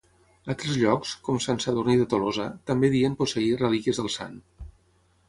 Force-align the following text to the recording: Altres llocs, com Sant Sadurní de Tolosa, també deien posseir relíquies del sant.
Altres 0.51 0.77
llocs, 0.83 1.11
com 1.27 1.35
Sant 1.45 1.61
Sadurní 1.65 1.97
de 1.99 2.07
Tolosa, 2.13 2.47
també 2.71 2.89
deien 2.97 3.19
posseir 3.21 3.51
relíquies 3.61 4.01
del 4.03 4.11
sant. 4.15 4.35